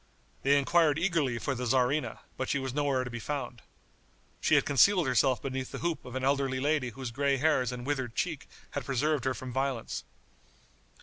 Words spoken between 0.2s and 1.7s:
They inquired eagerly for the